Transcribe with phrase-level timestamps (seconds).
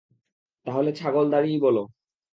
[0.67, 1.83] তাহলে ছাগল দাঁড়িই বলো।